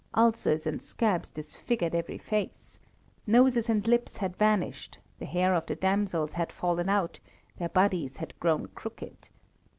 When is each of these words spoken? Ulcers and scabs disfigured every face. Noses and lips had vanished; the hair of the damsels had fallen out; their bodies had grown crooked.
Ulcers 0.15 0.65
and 0.65 0.81
scabs 0.81 1.29
disfigured 1.29 1.93
every 1.93 2.17
face. 2.17 2.79
Noses 3.27 3.69
and 3.69 3.87
lips 3.87 4.17
had 4.17 4.35
vanished; 4.35 4.97
the 5.19 5.27
hair 5.27 5.53
of 5.53 5.67
the 5.67 5.75
damsels 5.75 6.33
had 6.33 6.51
fallen 6.51 6.89
out; 6.89 7.19
their 7.59 7.69
bodies 7.69 8.17
had 8.17 8.33
grown 8.39 8.65
crooked. 8.69 9.29